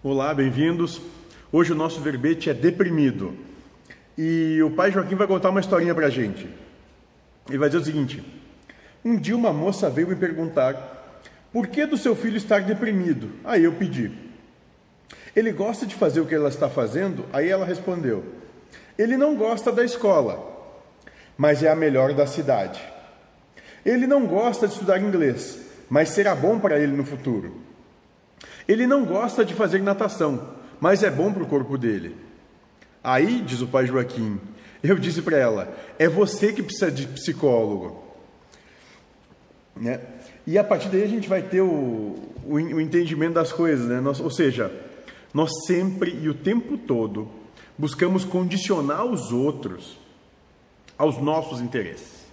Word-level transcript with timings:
Olá, 0.00 0.32
bem-vindos. 0.32 1.02
Hoje 1.50 1.72
o 1.72 1.74
nosso 1.74 2.00
verbete 2.00 2.48
é 2.48 2.54
deprimido. 2.54 3.36
E 4.16 4.62
o 4.62 4.70
pai 4.70 4.92
Joaquim 4.92 5.16
vai 5.16 5.26
contar 5.26 5.50
uma 5.50 5.58
historinha 5.58 5.92
pra 5.92 6.08
gente. 6.08 6.48
Ele 7.48 7.58
vai 7.58 7.68
dizer 7.68 7.82
o 7.82 7.84
seguinte: 7.84 8.22
Um 9.04 9.16
dia 9.16 9.34
uma 9.34 9.52
moça 9.52 9.90
veio 9.90 10.06
me 10.06 10.14
perguntar 10.14 11.20
por 11.52 11.66
que 11.66 11.84
do 11.84 11.96
seu 11.96 12.14
filho 12.14 12.36
estar 12.36 12.62
deprimido. 12.62 13.32
Aí 13.42 13.64
eu 13.64 13.72
pedi. 13.72 14.12
Ele 15.34 15.50
gosta 15.50 15.84
de 15.84 15.96
fazer 15.96 16.20
o 16.20 16.26
que 16.26 16.34
ela 16.36 16.48
está 16.48 16.68
fazendo? 16.68 17.24
Aí 17.32 17.48
ela 17.48 17.66
respondeu: 17.66 18.24
Ele 18.96 19.16
não 19.16 19.34
gosta 19.34 19.72
da 19.72 19.84
escola, 19.84 20.38
mas 21.36 21.64
é 21.64 21.72
a 21.72 21.74
melhor 21.74 22.14
da 22.14 22.24
cidade. 22.24 22.80
Ele 23.84 24.06
não 24.06 24.26
gosta 24.28 24.68
de 24.68 24.74
estudar 24.74 25.00
inglês, 25.02 25.58
mas 25.90 26.10
será 26.10 26.36
bom 26.36 26.56
para 26.60 26.78
ele 26.78 26.96
no 26.96 27.04
futuro. 27.04 27.67
Ele 28.68 28.86
não 28.86 29.06
gosta 29.06 29.44
de 29.44 29.54
fazer 29.54 29.82
natação, 29.82 30.50
mas 30.78 31.02
é 31.02 31.10
bom 31.10 31.32
para 31.32 31.42
o 31.42 31.46
corpo 31.46 31.78
dele. 31.78 32.14
Aí, 33.02 33.40
diz 33.40 33.62
o 33.62 33.66
pai 33.66 33.86
Joaquim, 33.86 34.38
eu 34.82 34.98
disse 34.98 35.22
para 35.22 35.38
ela: 35.38 35.74
é 35.98 36.06
você 36.06 36.52
que 36.52 36.62
precisa 36.62 36.90
de 36.90 37.06
psicólogo. 37.06 38.04
Né? 39.74 40.00
E 40.46 40.58
a 40.58 40.64
partir 40.64 40.88
daí 40.88 41.02
a 41.02 41.08
gente 41.08 41.28
vai 41.28 41.42
ter 41.42 41.62
o, 41.62 42.16
o, 42.44 42.80
entendimento 42.80 43.34
das 43.34 43.52
coisas, 43.52 43.86
né? 43.86 44.00
Nós, 44.00 44.20
ou 44.20 44.30
seja, 44.30 44.72
nós 45.32 45.50
sempre 45.66 46.18
e 46.22 46.28
o 46.28 46.34
tempo 46.34 46.76
todo 46.76 47.28
buscamos 47.76 48.24
condicionar 48.24 49.04
os 49.04 49.32
outros 49.32 49.98
aos 50.96 51.18
nossos 51.18 51.60
interesses. 51.60 52.26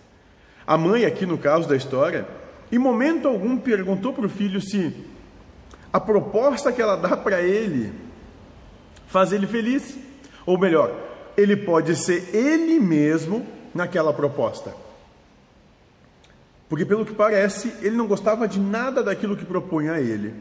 A 0.65 0.77
mãe, 0.77 1.05
aqui 1.05 1.25
no 1.25 1.37
caso 1.37 1.69
da 1.69 1.75
história, 1.75 2.27
em 2.71 2.79
momento 2.79 3.27
algum 3.27 3.57
perguntou 3.57 4.11
para 4.11 4.25
o 4.25 4.29
filho 4.29 4.59
se 4.59 4.91
a 5.95 5.99
proposta 6.01 6.73
que 6.73 6.81
ela 6.81 6.97
dá 6.97 7.15
para 7.15 7.41
ele 7.41 7.93
faz 9.07 9.31
ele 9.31 9.47
feliz. 9.47 9.97
Ou 10.45 10.59
melhor, 10.59 10.93
ele 11.37 11.55
pode 11.55 11.95
ser 11.95 12.35
ele 12.35 12.81
mesmo 12.81 13.47
naquela 13.73 14.11
proposta. 14.11 14.75
Porque, 16.67 16.83
pelo 16.83 17.05
que 17.05 17.13
parece, 17.13 17.73
ele 17.81 17.95
não 17.95 18.07
gostava 18.07 18.45
de 18.45 18.59
nada 18.59 19.01
daquilo 19.01 19.37
que 19.37 19.45
propunha 19.45 19.93
a 19.93 20.01
ele. 20.01 20.33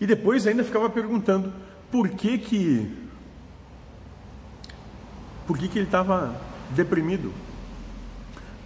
E 0.00 0.06
depois 0.06 0.46
ainda 0.46 0.64
ficava 0.64 0.88
perguntando 0.88 1.52
por 1.92 2.08
que 2.08 2.38
que. 2.38 2.90
Por 5.46 5.58
que, 5.58 5.68
que 5.68 5.78
ele 5.78 5.86
estava 5.86 6.34
deprimido? 6.70 7.30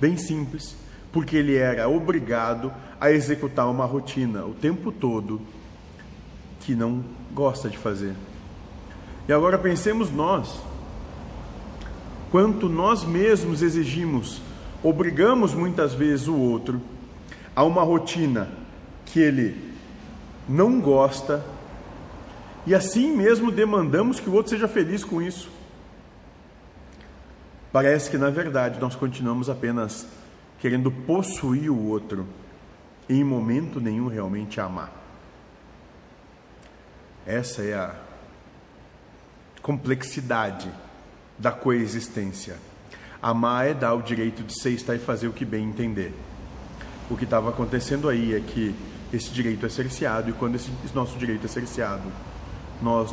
Bem 0.01 0.17
simples, 0.17 0.77
porque 1.11 1.37
ele 1.37 1.57
era 1.57 1.89
obrigado 1.89 2.73
a 3.01 3.11
executar 3.11 3.69
uma 3.69 3.87
rotina 3.87 4.45
o 4.45 4.55
tempo 4.55 4.93
todo 4.93 5.41
que 6.63 6.75
não 6.75 7.05
gosta 7.35 7.69
de 7.69 7.77
fazer. 7.77 8.15
E 9.29 9.33
agora 9.33 9.59
pensemos 9.59 10.11
nós, 10.11 10.61
quanto 12.31 12.69
nós 12.69 13.05
mesmos 13.05 13.63
exigimos, 13.63 14.41
obrigamos 14.83 15.55
muitas 15.55 15.93
vezes 15.95 16.27
o 16.27 16.37
outro 16.37 16.81
a 17.55 17.63
uma 17.65 17.83
rotina 17.83 18.49
que 19.07 19.21
ele 19.21 19.73
não 20.49 20.81
gosta 20.81 21.45
e 22.67 22.75
assim 22.75 23.15
mesmo 23.15 23.51
demandamos 23.51 24.19
que 24.19 24.31
o 24.31 24.33
outro 24.33 24.51
seja 24.51 24.67
feliz 24.67 25.05
com 25.05 25.21
isso. 25.21 25.51
Parece 27.73 28.11
que 28.11 28.19
na 28.19 28.31
verdade 28.31 28.81
nós 28.81 28.95
continuamos 28.95 29.51
apenas 29.51 30.07
querendo 30.59 30.91
possuir 30.91 31.71
o 31.71 31.89
outro 31.89 32.27
em 33.09 33.25
momento 33.25 33.81
nenhum 33.81 34.07
realmente 34.07 34.61
amar. 34.61 35.02
Essa 37.27 37.63
é 37.63 37.75
a 37.75 37.95
complexidade 39.61 40.71
da 41.39 41.53
coexistência. 41.53 42.57
Amar 43.21 43.69
é 43.69 43.75
dar 43.75 43.95
o 43.95 44.03
direito 44.03 44.43
de 44.43 44.61
ser, 44.61 44.71
estar 44.71 44.95
e 44.95 44.99
fazer 44.99 45.29
o 45.29 45.33
que 45.33 45.45
bem 45.45 45.65
entender. 45.65 46.13
O 47.11 47.17
que 47.17 47.25
estava 47.25 47.51
acontecendo 47.51 48.09
aí 48.09 48.35
é 48.35 48.41
que 48.41 48.75
esse 49.13 49.31
direito 49.31 49.67
é 49.67 49.69
cerceado 49.69 50.31
e 50.31 50.33
quando 50.33 50.57
esse 50.57 50.71
nosso 50.95 51.19
direito 51.19 51.45
é 51.45 51.49
cerceado, 51.49 52.11
nós 52.81 53.11